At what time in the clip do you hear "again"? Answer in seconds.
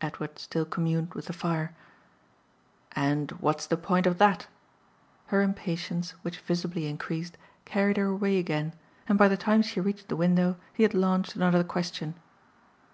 8.38-8.72